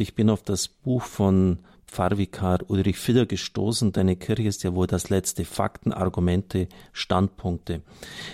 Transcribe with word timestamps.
Ich 0.00 0.14
bin 0.14 0.30
auf 0.30 0.42
das 0.42 0.66
Buch 0.66 1.02
von 1.02 1.58
Pfarrvikar 1.86 2.60
Ulrich 2.68 2.96
Filler 2.96 3.26
gestoßen. 3.26 3.92
Deine 3.92 4.16
Kirche 4.16 4.48
ist 4.48 4.62
ja 4.62 4.74
wohl 4.74 4.86
das 4.86 5.10
letzte. 5.10 5.44
Fakten, 5.44 5.92
Argumente, 5.92 6.68
Standpunkte. 6.94 7.82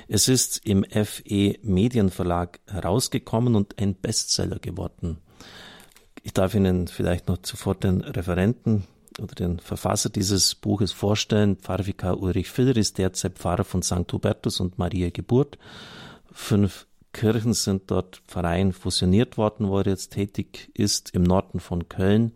Es 0.06 0.28
ist 0.28 0.64
im 0.64 0.84
FE 0.84 1.58
Medienverlag 1.62 2.60
herausgekommen 2.68 3.56
und 3.56 3.80
ein 3.80 3.96
Bestseller 3.96 4.60
geworden. 4.60 5.18
Ich 6.22 6.32
darf 6.32 6.54
Ihnen 6.54 6.86
vielleicht 6.86 7.26
noch 7.26 7.38
sofort 7.42 7.82
den 7.82 8.00
Referenten 8.00 8.84
oder 9.20 9.34
den 9.34 9.58
Verfasser 9.58 10.08
dieses 10.08 10.54
Buches 10.54 10.92
vorstellen. 10.92 11.56
Pfarrvikar 11.56 12.22
Ulrich 12.22 12.48
Filler 12.48 12.76
ist 12.76 12.98
derzeit 12.98 13.40
Pfarrer 13.40 13.64
von 13.64 13.82
St. 13.82 14.12
Hubertus 14.12 14.60
und 14.60 14.78
Maria 14.78 15.10
Geburt. 15.10 15.58
Fünf 16.30 16.86
Kirchen 17.16 17.54
sind 17.54 17.90
dort 17.90 18.20
Verein 18.26 18.74
fusioniert 18.74 19.38
worden, 19.38 19.68
wo 19.68 19.78
er 19.78 19.86
jetzt 19.86 20.12
tätig 20.12 20.70
ist, 20.74 21.14
im 21.14 21.22
Norden 21.22 21.60
von 21.60 21.88
Köln. 21.88 22.32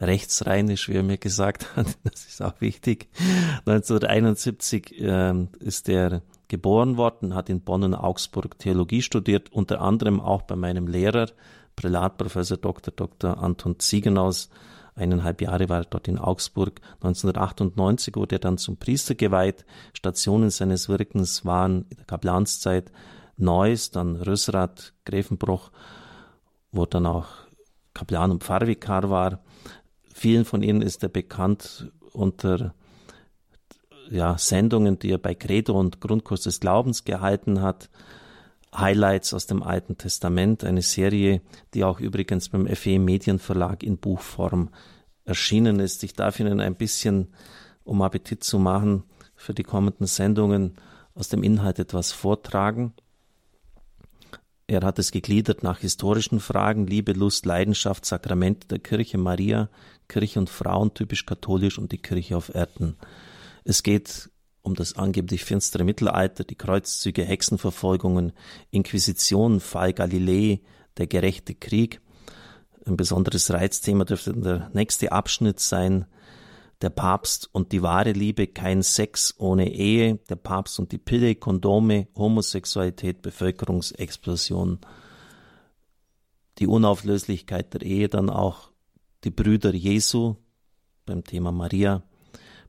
Rechtsrheinisch, 0.00 0.88
wie 0.88 0.94
er 0.94 1.04
mir 1.04 1.18
gesagt 1.18 1.76
hat, 1.76 1.86
das 2.02 2.26
ist 2.26 2.42
auch 2.42 2.60
wichtig. 2.60 3.08
1971 3.64 5.00
äh, 5.00 5.46
ist 5.60 5.88
er 5.88 6.22
geboren 6.48 6.96
worden, 6.96 7.36
hat 7.36 7.48
in 7.48 7.60
Bonn 7.60 7.84
und 7.84 7.94
Augsburg 7.94 8.58
Theologie 8.58 9.02
studiert, 9.02 9.52
unter 9.52 9.80
anderem 9.80 10.20
auch 10.20 10.42
bei 10.42 10.56
meinem 10.56 10.88
Lehrer, 10.88 11.30
Prälatprofessor 11.76 12.56
Dr. 12.56 12.92
Dr. 12.94 13.38
Anton 13.38 13.78
Ziegenaus. 13.78 14.50
Eineinhalb 14.96 15.42
Jahre 15.42 15.68
war 15.68 15.78
er 15.78 15.84
dort 15.84 16.08
in 16.08 16.18
Augsburg. 16.18 16.80
1998 16.96 18.16
wurde 18.16 18.36
er 18.36 18.40
dann 18.40 18.58
zum 18.58 18.78
Priester 18.78 19.14
geweiht. 19.14 19.64
Stationen 19.92 20.50
seines 20.50 20.88
Wirkens 20.88 21.44
waren 21.44 21.86
in 21.88 21.98
der 21.98 22.06
Kaplanszeit 22.06 22.90
Neuss, 23.36 23.90
dann 23.90 24.16
Rösrath, 24.16 24.94
Gräfenbruch, 25.04 25.70
wo 26.72 26.86
dann 26.86 27.06
auch 27.06 27.26
Kaplan 27.94 28.30
und 28.30 28.44
Pfarrvikar 28.44 29.10
war. 29.10 29.40
Vielen 30.12 30.44
von 30.44 30.62
ihnen 30.62 30.82
ist 30.82 31.02
er 31.02 31.08
bekannt 31.08 31.90
unter 32.12 32.74
ja, 34.10 34.36
Sendungen, 34.38 34.98
die 34.98 35.10
er 35.10 35.18
bei 35.18 35.34
Credo 35.34 35.78
und 35.78 36.00
Grundkurs 36.00 36.42
des 36.42 36.60
Glaubens 36.60 37.04
gehalten 37.04 37.62
hat. 37.62 37.90
Highlights 38.76 39.32
aus 39.32 39.46
dem 39.46 39.62
Alten 39.62 39.96
Testament, 39.98 40.64
eine 40.64 40.82
Serie, 40.82 41.42
die 41.74 41.84
auch 41.84 42.00
übrigens 42.00 42.48
beim 42.48 42.66
FE 42.66 42.98
Medienverlag 42.98 43.82
in 43.82 43.98
Buchform 43.98 44.70
erschienen 45.24 45.78
ist. 45.78 46.02
Ich 46.02 46.14
darf 46.14 46.40
Ihnen 46.40 46.60
ein 46.60 46.74
bisschen, 46.74 47.28
um 47.84 48.02
Appetit 48.02 48.42
zu 48.42 48.58
machen, 48.58 49.04
für 49.36 49.54
die 49.54 49.62
kommenden 49.62 50.06
Sendungen 50.06 50.74
aus 51.14 51.28
dem 51.28 51.42
Inhalt 51.42 51.78
etwas 51.78 52.12
vortragen. 52.12 52.94
Er 54.66 54.80
hat 54.82 54.98
es 54.98 55.10
gegliedert 55.10 55.62
nach 55.62 55.80
historischen 55.80 56.40
Fragen, 56.40 56.86
Liebe, 56.86 57.12
Lust, 57.12 57.44
Leidenschaft, 57.44 58.06
Sakramente 58.06 58.66
der 58.68 58.78
Kirche, 58.78 59.18
Maria, 59.18 59.68
Kirche 60.08 60.38
und 60.38 60.48
Frauen, 60.48 60.94
typisch 60.94 61.26
katholisch 61.26 61.78
und 61.78 61.92
die 61.92 61.98
Kirche 61.98 62.36
auf 62.36 62.54
Erden. 62.54 62.96
Es 63.64 63.82
geht 63.82 64.30
um 64.62 64.74
das 64.74 64.96
angeblich 64.96 65.44
finstere 65.44 65.84
Mittelalter, 65.84 66.44
die 66.44 66.54
Kreuzzüge, 66.54 67.24
Hexenverfolgungen, 67.24 68.32
Inquisition, 68.70 69.60
Fall 69.60 69.92
Galilei, 69.92 70.60
der 70.96 71.06
gerechte 71.06 71.54
Krieg. 71.54 72.00
Ein 72.86 72.96
besonderes 72.96 73.50
Reizthema 73.50 74.04
dürfte 74.04 74.32
der 74.32 74.70
nächste 74.72 75.12
Abschnitt 75.12 75.60
sein, 75.60 76.06
der 76.84 76.90
Papst 76.90 77.48
und 77.50 77.72
die 77.72 77.80
wahre 77.82 78.12
Liebe, 78.12 78.46
kein 78.46 78.82
Sex 78.82 79.34
ohne 79.38 79.72
Ehe, 79.72 80.16
der 80.28 80.36
Papst 80.36 80.78
und 80.78 80.92
die 80.92 80.98
Pille, 80.98 81.34
Kondome, 81.34 82.08
Homosexualität, 82.14 83.22
Bevölkerungsexplosion, 83.22 84.80
die 86.58 86.66
Unauflöslichkeit 86.66 87.72
der 87.72 87.80
Ehe, 87.80 88.10
dann 88.10 88.28
auch 88.28 88.70
die 89.24 89.30
Brüder 89.30 89.72
Jesu 89.74 90.36
beim 91.06 91.24
Thema 91.24 91.52
Maria, 91.52 92.02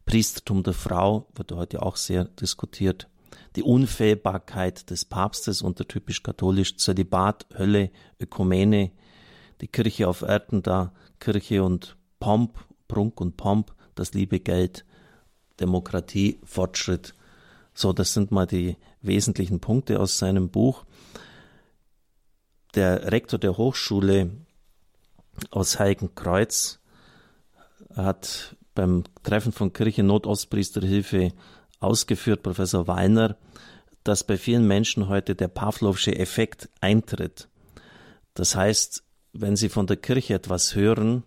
Priestertum 0.05 0.63
der 0.63 0.73
Frau 0.73 1.27
wird 1.35 1.51
heute 1.51 1.81
auch 1.81 1.97
sehr 1.97 2.23
diskutiert, 2.23 3.09
die 3.57 3.63
Unfehlbarkeit 3.63 4.89
des 4.91 5.03
Papstes 5.03 5.61
unter 5.61 5.85
typisch 5.85 6.23
katholisch, 6.23 6.77
Zölibat, 6.77 7.47
Hölle, 7.57 7.91
Ökumene, 8.17 8.91
die 9.59 9.67
Kirche 9.67 10.07
auf 10.07 10.21
Erden 10.21 10.63
da, 10.63 10.93
Kirche 11.19 11.63
und 11.63 11.97
Pomp, 12.21 12.57
Prunk 12.87 13.19
und 13.19 13.35
Pomp, 13.35 13.74
das 13.95 14.13
liebe 14.13 14.39
Geld, 14.39 14.85
Demokratie, 15.59 16.39
Fortschritt. 16.43 17.15
So, 17.73 17.93
das 17.93 18.13
sind 18.13 18.31
mal 18.31 18.45
die 18.45 18.77
wesentlichen 19.01 19.59
Punkte 19.59 19.99
aus 19.99 20.17
seinem 20.17 20.49
Buch. 20.49 20.85
Der 22.75 23.11
Rektor 23.11 23.39
der 23.39 23.57
Hochschule 23.57 24.31
aus 25.51 25.79
Heiligenkreuz 25.79 26.79
hat 27.95 28.55
beim 28.73 29.03
Treffen 29.23 29.51
von 29.51 29.73
Kirche 29.73 30.03
Notostpriesterhilfe 30.03 31.31
ausgeführt, 31.79 32.43
Professor 32.43 32.87
Weiner, 32.87 33.37
dass 34.03 34.23
bei 34.23 34.37
vielen 34.37 34.67
Menschen 34.67 35.07
heute 35.07 35.35
der 35.35 35.47
Pavlovsche 35.47 36.15
Effekt 36.15 36.69
eintritt. 36.81 37.47
Das 38.33 38.55
heißt, 38.55 39.03
wenn 39.33 39.55
sie 39.55 39.69
von 39.69 39.87
der 39.87 39.97
Kirche 39.97 40.33
etwas 40.35 40.75
hören, 40.75 41.23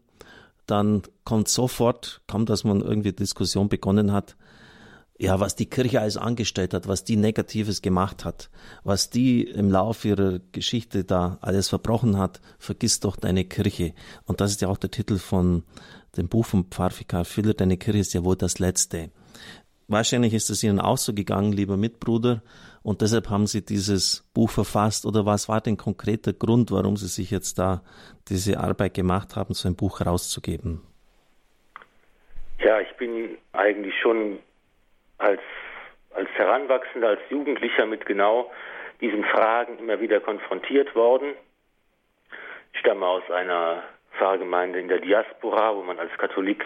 dann 0.68 1.02
kommt 1.24 1.48
sofort, 1.48 2.20
kaum 2.26 2.46
dass 2.46 2.62
man 2.62 2.80
irgendwie 2.80 3.12
Diskussion 3.12 3.68
begonnen 3.68 4.12
hat, 4.12 4.36
ja, 5.20 5.40
was 5.40 5.56
die 5.56 5.66
Kirche 5.66 6.00
alles 6.00 6.16
angestellt 6.16 6.74
hat, 6.74 6.86
was 6.86 7.02
die 7.02 7.16
Negatives 7.16 7.82
gemacht 7.82 8.24
hat, 8.24 8.50
was 8.84 9.10
die 9.10 9.42
im 9.42 9.70
Laufe 9.70 10.08
ihrer 10.08 10.38
Geschichte 10.52 11.02
da 11.02 11.38
alles 11.40 11.68
verbrochen 11.68 12.18
hat, 12.18 12.40
vergiss 12.58 13.00
doch 13.00 13.16
deine 13.16 13.44
Kirche. 13.44 13.94
Und 14.26 14.40
das 14.40 14.52
ist 14.52 14.60
ja 14.60 14.68
auch 14.68 14.76
der 14.76 14.92
Titel 14.92 15.18
von 15.18 15.64
dem 16.16 16.28
Buch 16.28 16.46
von 16.46 16.66
Pfarrvikar 16.66 17.24
Filler, 17.24 17.54
deine 17.54 17.78
Kirche 17.78 17.98
ist 17.98 18.14
ja 18.14 18.22
wohl 18.22 18.36
das 18.36 18.60
Letzte. 18.60 19.10
Wahrscheinlich 19.88 20.34
ist 20.34 20.50
es 20.50 20.62
Ihnen 20.62 20.80
auch 20.80 20.98
so 20.98 21.14
gegangen, 21.14 21.52
lieber 21.52 21.78
Mitbruder, 21.78 22.42
und 22.82 23.00
deshalb 23.00 23.30
haben 23.30 23.46
Sie 23.46 23.64
dieses 23.64 24.30
Buch 24.34 24.50
verfasst. 24.50 25.04
Oder 25.06 25.26
was 25.26 25.48
war 25.48 25.60
denn 25.60 25.76
konkreter 25.76 26.32
Grund, 26.32 26.70
warum 26.70 26.96
Sie 26.96 27.08
sich 27.08 27.30
jetzt 27.30 27.58
da 27.58 27.82
diese 28.28 28.60
Arbeit 28.60 28.94
gemacht 28.94 29.34
haben, 29.34 29.54
so 29.54 29.68
ein 29.68 29.76
Buch 29.76 30.00
herauszugeben? 30.00 30.82
Ja, 32.60 32.80
ich 32.80 32.94
bin 32.96 33.38
eigentlich 33.52 33.94
schon 34.00 34.38
als, 35.18 35.40
als 36.14 36.28
Heranwachsender, 36.34 37.08
als 37.08 37.20
Jugendlicher 37.30 37.86
mit 37.86 38.04
genau 38.04 38.50
diesen 39.00 39.24
Fragen 39.24 39.78
immer 39.78 40.00
wieder 40.00 40.20
konfrontiert 40.20 40.94
worden. 40.94 41.34
Ich 42.72 42.80
stamme 42.80 43.06
aus 43.06 43.28
einer 43.30 43.82
Pfarrgemeinde 44.18 44.80
in 44.80 44.88
der 44.88 44.98
Diaspora, 44.98 45.74
wo 45.76 45.82
man 45.82 45.98
als 45.98 46.10
Katholik 46.18 46.64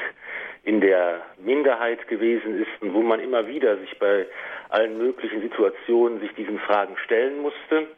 in 0.64 0.80
der 0.80 1.22
Minderheit 1.38 2.06
gewesen 2.08 2.60
ist 2.60 2.70
und 2.80 2.94
wo 2.94 3.02
man 3.02 3.20
immer 3.20 3.46
wieder 3.48 3.76
sich 3.78 3.98
bei 3.98 4.26
allen 4.68 4.96
möglichen 4.96 5.40
Situationen 5.40 6.20
sich 6.20 6.32
diesen 6.34 6.58
Fragen 6.60 6.96
stellen 7.04 7.42
musste. 7.42 7.88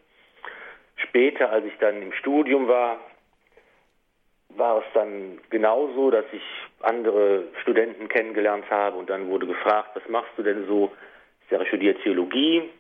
Später, 0.97 1.51
als 1.51 1.67
ich 1.67 1.77
dann 1.79 2.01
im 2.01 2.13
Studium 2.13 2.69
war, 2.69 3.01
war 4.57 4.79
es 4.79 4.85
dann 4.95 5.41
genauso, 5.51 6.11
dass 6.11 6.25
ich 6.33 6.43
andere 6.81 7.45
Studenten 7.63 8.09
kennengelernt 8.09 8.71
habe 8.71 8.97
und 8.97 9.11
dann 9.11 9.29
wurde 9.29 9.47
gefragt, 9.47 9.91
was 9.95 10.09
machst 10.09 10.31
du 10.37 10.43
denn 10.43 10.67
so? 10.67 10.93
Ich 11.43 11.51
sage, 11.51 11.67
studiere 11.67 11.97
Theologie, 11.97 12.71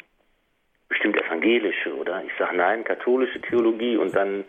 bestimmt 0.88 1.16
evangelische, 1.16 1.94
oder? 1.94 2.22
Ich 2.24 2.32
sage, 2.38 2.56
nein, 2.56 2.84
katholische 2.84 3.40
Theologie 3.40 3.96
und 3.96 4.14
dann 4.14 4.44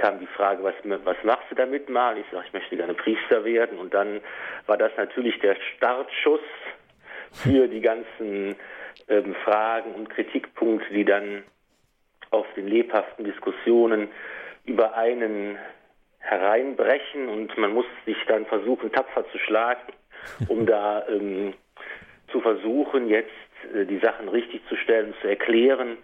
kam 0.00 0.18
die 0.18 0.26
Frage, 0.26 0.64
was, 0.64 0.74
was 1.04 1.16
machst 1.24 1.50
du 1.50 1.54
damit 1.54 1.88
mal? 1.88 2.16
Ich 2.18 2.26
sage, 2.32 2.46
ich 2.46 2.52
möchte 2.52 2.76
gerne 2.76 2.94
Priester 2.94 3.44
werden. 3.44 3.78
Und 3.78 3.94
dann 3.94 4.20
war 4.66 4.76
das 4.76 4.92
natürlich 4.96 5.38
der 5.40 5.56
Startschuss 5.76 6.40
für 7.32 7.68
die 7.68 7.80
ganzen 7.80 8.56
ähm, 9.08 9.34
Fragen 9.44 9.94
und 9.94 10.10
Kritikpunkte, 10.10 10.92
die 10.92 11.04
dann 11.04 11.44
auf 12.30 12.46
den 12.56 12.66
lebhaften 12.66 13.24
Diskussionen 13.24 14.08
über 14.64 14.96
einen 14.96 15.58
hereinbrechen. 16.18 17.28
Und 17.28 17.56
man 17.58 17.72
muss 17.72 17.86
sich 18.06 18.16
dann 18.26 18.46
versuchen, 18.46 18.90
tapfer 18.92 19.28
zu 19.30 19.38
schlagen, 19.38 19.92
um 20.48 20.66
da 20.66 21.06
ähm, 21.08 21.54
zu 22.32 22.40
versuchen, 22.40 23.08
jetzt 23.08 23.30
äh, 23.74 23.84
die 23.84 23.98
Sachen 23.98 24.28
richtig 24.28 24.62
zu 24.68 24.76
stellen, 24.76 25.14
zu 25.20 25.28
erklären, 25.28 25.98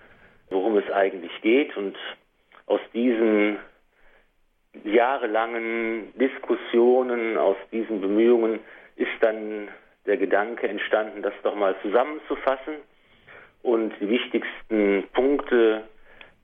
worum 0.51 0.77
es 0.77 0.91
eigentlich 0.91 1.33
geht. 1.41 1.77
Und 1.77 1.97
aus 2.67 2.81
diesen 2.93 3.59
jahrelangen 4.85 6.13
Diskussionen, 6.19 7.37
aus 7.37 7.57
diesen 7.73 8.01
Bemühungen 8.01 8.61
ist 8.97 9.11
dann 9.21 9.69
der 10.07 10.17
Gedanke 10.17 10.69
entstanden, 10.69 11.23
das 11.23 11.35
doch 11.43 11.55
mal 11.55 11.75
zusammenzufassen 11.83 12.77
und 13.63 13.93
die 14.01 14.09
wichtigsten 14.09 15.05
Punkte 15.13 15.85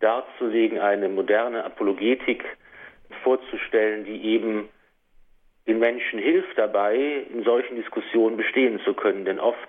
darzulegen, 0.00 0.80
eine 0.80 1.08
moderne 1.08 1.64
Apologetik 1.64 2.44
vorzustellen, 3.22 4.04
die 4.04 4.24
eben 4.24 4.68
den 5.66 5.78
Menschen 5.78 6.18
hilft 6.18 6.58
dabei, 6.58 7.24
in 7.32 7.44
solchen 7.44 7.76
Diskussionen 7.76 8.36
bestehen 8.36 8.80
zu 8.80 8.94
können. 8.94 9.24
Denn 9.24 9.38
oft 9.38 9.68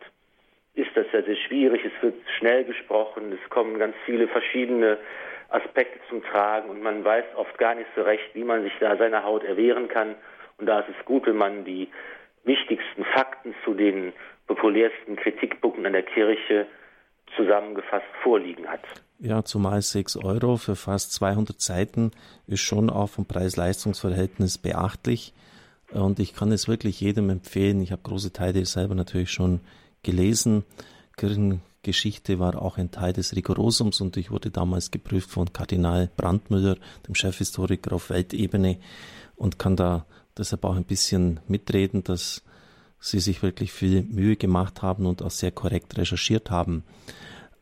ist 0.74 0.90
das 0.96 1.06
ja 1.14 1.22
sehr 1.22 1.36
schwierig, 1.36 1.86
es 1.86 2.02
wird 2.02 2.16
schnell 2.40 2.64
gesprochen, 2.64 3.32
es 3.32 3.50
kommen 3.52 3.78
ganz 3.78 3.96
viele 4.06 4.28
verschiedene 4.28 4.98
Aspekte 5.54 6.00
zum 6.10 6.24
Tragen 6.24 6.70
und 6.70 6.82
man 6.82 7.04
weiß 7.04 7.26
oft 7.36 7.58
gar 7.58 7.76
nicht 7.76 7.90
so 7.96 8.02
recht, 8.02 8.34
wie 8.34 8.44
man 8.44 8.64
sich 8.64 8.74
da 8.80 8.98
seiner 8.98 9.24
Haut 9.24 9.44
erwehren 9.44 9.88
kann. 9.88 10.16
Und 10.58 10.66
da 10.66 10.80
ist 10.80 10.90
es 10.90 11.06
gut, 11.06 11.28
wenn 11.28 11.38
man 11.38 11.64
die 11.64 11.90
wichtigsten 12.44 13.06
Fakten 13.06 13.54
zu 13.64 13.74
den 13.74 14.14
populärsten 14.48 15.16
Kritikpunkten 15.16 15.86
an 15.86 15.94
der 15.94 16.04
Kirche 16.04 16.68
zusammengefasst 17.36 18.06
vorliegen 18.22 18.68
hat. 18.68 18.82
Ja, 19.20 19.44
zumal 19.44 19.82
6 19.82 20.18
Euro 20.18 20.58
für 20.58 20.76
fast 20.76 21.14
200 21.14 21.62
Seiten 21.62 22.12
ist 22.48 22.62
schon 22.62 22.90
auch 22.90 23.10
vom 23.10 23.26
Preis-Leistungs-Verhältnis 23.26 24.58
beachtlich. 24.58 25.34
Und 25.92 26.20
ich 26.20 26.34
kann 26.34 26.52
es 26.52 26.68
wirklich 26.68 27.00
jedem 27.00 27.30
empfehlen. 27.30 27.82
Ich 27.82 27.92
habe 27.92 28.02
große 28.02 28.34
Teile 28.34 28.66
selber 28.66 28.96
natürlich 28.96 29.32
schon 29.32 29.62
gelesen. 30.02 30.66
Kirchengeschichte 31.84 32.40
war 32.40 32.62
auch 32.62 32.78
ein 32.78 32.92
Teil 32.92 33.12
des 33.12 33.36
Rigorosums 33.36 34.00
und 34.00 34.16
ich 34.16 34.32
wurde 34.32 34.52
damals 34.52 34.90
geprüft 34.90 35.30
von 35.30 35.52
Kardinal 35.52 36.10
Brandmüller, 36.16 36.78
dem 37.08 37.14
Chefhistoriker 37.14 37.94
auf 37.94 38.10
Weltebene 38.10 38.80
und 39.36 39.60
kann 39.60 39.76
da 39.76 40.06
deshalb 40.38 40.64
auch 40.64 40.76
ein 40.76 40.86
bisschen 40.86 41.42
mitreden, 41.48 42.04
dass 42.04 42.42
sie 43.00 43.20
sich 43.20 43.44
wirklich 43.44 43.74
viel 43.74 44.04
Mühe 44.04 44.38
gemacht 44.38 44.82
haben 44.82 45.06
und 45.06 45.22
auch 45.22 45.32
sehr 45.32 45.52
korrekt 45.52 45.98
recherchiert 45.98 46.50
haben. 46.50 46.86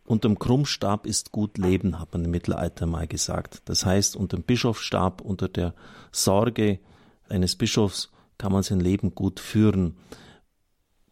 Unterm 0.05 0.37
Krummstab 0.37 1.07
ist 1.07 1.31
gut 1.31 1.57
Leben, 1.57 1.99
hat 1.99 2.13
man 2.13 2.25
im 2.25 2.31
Mittelalter 2.31 2.85
mal 2.85 3.07
gesagt. 3.07 3.63
Das 3.65 3.85
heißt, 3.85 4.15
unter 4.15 4.37
dem 4.37 4.43
Bischofsstab, 4.43 5.21
unter 5.21 5.47
der 5.47 5.73
Sorge 6.11 6.79
eines 7.27 7.55
Bischofs 7.55 8.11
kann 8.37 8.51
man 8.51 8.61
sein 8.61 8.81
Leben 8.81 9.15
gut 9.15 9.39
führen. 9.39 9.97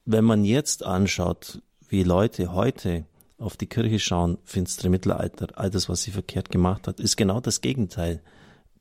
Wenn 0.06 0.26
man 0.26 0.44
jetzt 0.44 0.84
anschaut, 0.84 1.62
wie 1.90 2.04
Leute 2.04 2.54
heute 2.54 3.06
auf 3.40 3.58
die 3.58 3.68
Kirche 3.68 4.00
schauen, 4.00 4.38
finstere 4.46 4.90
Mittelalter, 4.90 5.48
all 5.56 5.70
das, 5.70 5.90
was 5.90 6.04
sie 6.04 6.12
verkehrt 6.12 6.50
gemacht 6.52 6.88
hat, 6.88 7.00
ist 7.00 7.16
genau 7.16 7.40
das 7.40 7.62
Gegenteil, 7.62 8.22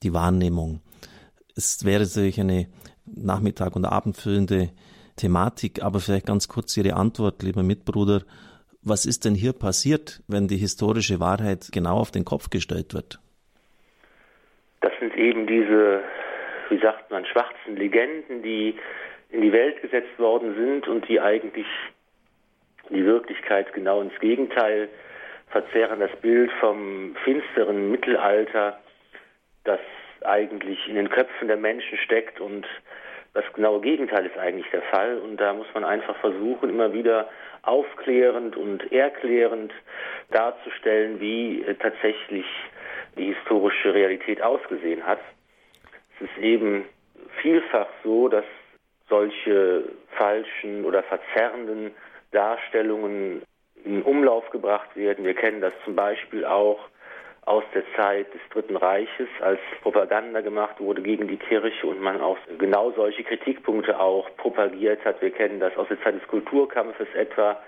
die 0.02 0.12
Wahrnehmung. 0.12 0.80
Es 1.56 1.84
wäre 1.84 2.02
natürlich 2.02 2.40
eine 2.40 2.66
Nachmittag- 3.06 3.76
und 3.76 3.84
Abendfüllende 3.84 4.70
Thematik, 5.16 5.82
aber 5.82 6.00
vielleicht 6.00 6.26
ganz 6.26 6.48
kurz 6.48 6.76
Ihre 6.76 6.94
Antwort, 6.94 7.42
lieber 7.42 7.62
Mitbruder. 7.62 8.22
Was 8.82 9.06
ist 9.06 9.24
denn 9.24 9.34
hier 9.34 9.52
passiert, 9.52 10.22
wenn 10.28 10.46
die 10.46 10.56
historische 10.56 11.18
Wahrheit 11.18 11.70
genau 11.72 11.96
auf 11.98 12.10
den 12.10 12.24
Kopf 12.24 12.50
gestellt 12.50 12.94
wird? 12.94 13.18
Das 14.80 14.92
sind 15.00 15.16
eben 15.16 15.46
diese, 15.46 16.02
wie 16.68 16.78
sagt 16.78 17.10
man, 17.10 17.24
schwarzen 17.26 17.76
Legenden, 17.76 18.42
die 18.42 18.76
in 19.30 19.42
die 19.42 19.52
Welt 19.52 19.82
gesetzt 19.82 20.18
worden 20.18 20.54
sind 20.54 20.86
und 20.86 21.08
die 21.08 21.20
eigentlich 21.20 21.66
die 22.90 23.04
Wirklichkeit 23.04 23.72
genau 23.72 24.00
ins 24.00 24.18
Gegenteil 24.20 24.88
verzerren. 25.50 26.00
Das 26.00 26.14
Bild 26.20 26.50
vom 26.60 27.16
finsteren 27.24 27.90
Mittelalter, 27.90 28.78
das 29.64 29.80
eigentlich 30.24 30.88
in 30.88 30.96
den 30.96 31.08
Köpfen 31.08 31.48
der 31.48 31.56
Menschen 31.56 31.98
steckt 31.98 32.40
und 32.40 32.66
das 33.34 33.44
genaue 33.52 33.80
Gegenteil 33.80 34.26
ist 34.26 34.36
eigentlich 34.38 34.68
der 34.72 34.82
Fall. 34.82 35.18
Und 35.18 35.36
da 35.36 35.52
muss 35.52 35.66
man 35.74 35.84
einfach 35.84 36.16
versuchen, 36.16 36.70
immer 36.70 36.92
wieder 36.92 37.28
aufklärend 37.62 38.56
und 38.56 38.90
erklärend 38.90 39.72
darzustellen, 40.30 41.20
wie 41.20 41.62
äh, 41.62 41.74
tatsächlich 41.74 42.46
die 43.16 43.34
historische 43.34 43.94
Realität 43.94 44.42
ausgesehen 44.42 45.04
hat. 45.06 45.20
Es 46.16 46.28
ist 46.28 46.38
eben 46.38 46.84
vielfach 47.42 47.88
so, 48.02 48.28
dass 48.28 48.44
solche 49.08 49.84
falschen 50.16 50.84
oder 50.84 51.02
verzerrenden 51.02 51.92
Darstellungen 52.30 53.42
in 53.84 54.02
Umlauf 54.02 54.50
gebracht 54.50 54.94
werden. 54.96 55.24
Wir 55.24 55.34
kennen 55.34 55.60
das 55.60 55.72
zum 55.84 55.94
Beispiel 55.94 56.44
auch 56.44 56.78
aus 57.48 57.64
der 57.74 57.82
Zeit 57.96 58.32
des 58.34 58.42
Dritten 58.52 58.76
Reiches, 58.76 59.28
als 59.40 59.58
Propaganda 59.80 60.42
gemacht 60.42 60.78
wurde 60.80 61.00
gegen 61.00 61.28
die 61.28 61.38
Kirche 61.38 61.86
und 61.86 62.00
man 62.00 62.20
auch 62.20 62.36
genau 62.58 62.92
solche 62.92 63.24
Kritikpunkte 63.24 63.98
auch 63.98 64.28
propagiert 64.36 65.02
hat. 65.06 65.22
Wir 65.22 65.30
kennen 65.30 65.58
das 65.58 65.74
aus 65.78 65.88
der 65.88 66.00
Zeit 66.02 66.16
des 66.16 66.28
Kulturkampfes 66.28 67.08
etwa, 67.14 67.58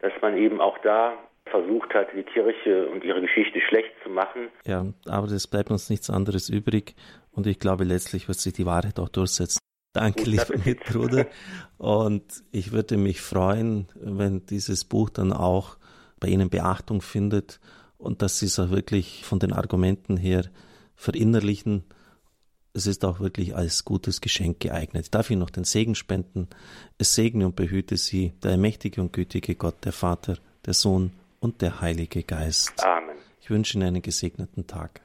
dass 0.00 0.12
man 0.20 0.36
eben 0.36 0.60
auch 0.60 0.78
da 0.78 1.14
versucht 1.46 1.94
hat, 1.94 2.08
die 2.14 2.24
Kirche 2.24 2.88
und 2.88 3.04
ihre 3.04 3.20
Geschichte 3.20 3.60
schlecht 3.60 3.92
zu 4.02 4.10
machen. 4.10 4.48
Ja, 4.66 4.84
aber 5.08 5.26
es 5.26 5.46
bleibt 5.46 5.70
uns 5.70 5.88
nichts 5.88 6.10
anderes 6.10 6.48
übrig 6.50 6.94
und 7.32 7.46
ich 7.46 7.60
glaube, 7.60 7.84
letztlich 7.84 8.26
wird 8.26 8.38
sich 8.38 8.52
die 8.52 8.66
Wahrheit 8.66 8.98
auch 8.98 9.08
durchsetzen. 9.08 9.60
Danke, 9.98 10.24
lieber 10.30 10.56
Mitbruder. 10.64 11.26
Und 11.76 12.44
ich 12.52 12.70
würde 12.70 12.96
mich 12.96 13.20
freuen, 13.20 13.88
wenn 13.96 14.46
dieses 14.46 14.84
Buch 14.84 15.10
dann 15.10 15.32
auch 15.32 15.76
bei 16.20 16.28
Ihnen 16.28 16.50
Beachtung 16.50 17.02
findet 17.02 17.58
und 17.96 18.22
dass 18.22 18.38
Sie 18.38 18.46
es 18.46 18.60
auch 18.60 18.70
wirklich 18.70 19.24
von 19.24 19.40
den 19.40 19.52
Argumenten 19.52 20.16
her 20.16 20.44
verinnerlichen. 20.94 21.82
Es 22.74 22.86
ist 22.86 23.04
auch 23.04 23.18
wirklich 23.18 23.56
als 23.56 23.84
gutes 23.84 24.20
Geschenk 24.20 24.60
geeignet. 24.60 25.12
Darf 25.14 25.30
ich 25.30 25.36
noch 25.36 25.50
den 25.50 25.64
Segen 25.64 25.96
spenden? 25.96 26.46
Es 26.96 27.16
segne 27.16 27.46
und 27.46 27.56
behüte 27.56 27.96
Sie, 27.96 28.34
der 28.44 28.56
mächtige 28.56 29.00
und 29.00 29.12
gütige 29.12 29.56
Gott, 29.56 29.84
der 29.84 29.92
Vater, 29.92 30.38
der 30.64 30.74
Sohn 30.74 31.12
und 31.40 31.60
der 31.60 31.80
Heilige 31.80 32.22
Geist. 32.22 32.84
Amen. 32.84 33.16
Ich 33.40 33.50
wünsche 33.50 33.76
Ihnen 33.76 33.88
einen 33.88 34.02
gesegneten 34.02 34.68
Tag. 34.68 35.00